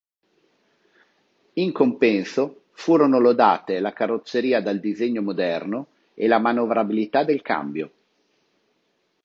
[1.53, 7.91] In compenso furono lodate la carrozzeria dal disegno moderno e la manovrabilità del cambio.